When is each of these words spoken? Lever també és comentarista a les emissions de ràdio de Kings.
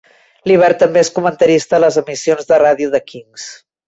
Lever 0.51 0.69
també 0.83 1.01
és 1.01 1.11
comentarista 1.17 1.77
a 1.79 1.81
les 1.83 1.99
emissions 2.01 2.49
de 2.53 2.59
ràdio 2.63 2.91
de 2.97 3.03
Kings. 3.13 3.47